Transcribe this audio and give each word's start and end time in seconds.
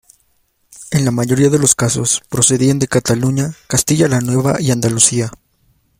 En 0.89 1.05
la 1.05 1.11
mayoría 1.11 1.51
de 1.51 1.59
los 1.59 1.75
casos 1.75 2.23
procedían 2.27 2.79
de 2.79 2.87
Cataluña, 2.87 3.53
Castilla 3.67 4.07
la 4.07 4.19
Nueva 4.19 4.59
y 4.59 4.71
Andalucía. 4.71 5.31